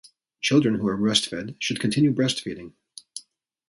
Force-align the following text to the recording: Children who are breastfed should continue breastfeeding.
Children 0.41 0.79
who 0.79 0.87
are 0.87 0.97
breastfed 0.97 1.55
should 1.59 1.79
continue 1.79 2.11
breastfeeding. 2.11 2.73